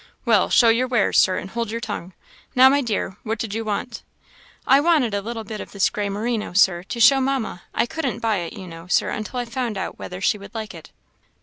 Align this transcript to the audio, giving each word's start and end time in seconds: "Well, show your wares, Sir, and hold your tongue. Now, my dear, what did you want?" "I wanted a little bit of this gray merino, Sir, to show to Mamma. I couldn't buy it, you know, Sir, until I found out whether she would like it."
"Well, 0.25 0.49
show 0.49 0.69
your 0.69 0.87
wares, 0.87 1.19
Sir, 1.19 1.37
and 1.37 1.51
hold 1.51 1.69
your 1.69 1.79
tongue. 1.79 2.13
Now, 2.55 2.69
my 2.69 2.81
dear, 2.81 3.17
what 3.21 3.37
did 3.37 3.53
you 3.53 3.63
want?" 3.63 4.01
"I 4.65 4.79
wanted 4.79 5.13
a 5.13 5.21
little 5.21 5.43
bit 5.43 5.61
of 5.61 5.73
this 5.73 5.91
gray 5.91 6.09
merino, 6.09 6.53
Sir, 6.53 6.81
to 6.81 6.99
show 6.99 7.17
to 7.17 7.21
Mamma. 7.21 7.61
I 7.71 7.85
couldn't 7.85 8.17
buy 8.17 8.37
it, 8.37 8.53
you 8.53 8.65
know, 8.65 8.87
Sir, 8.87 9.09
until 9.09 9.37
I 9.39 9.45
found 9.45 9.77
out 9.77 9.99
whether 9.99 10.19
she 10.19 10.39
would 10.39 10.55
like 10.55 10.73
it." 10.73 10.89